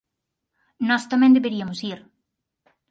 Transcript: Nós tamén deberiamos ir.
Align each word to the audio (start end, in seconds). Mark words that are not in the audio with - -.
Nós 0.89 1.03
tamén 1.11 1.35
deberiamos 1.37 1.79
ir. 1.91 1.99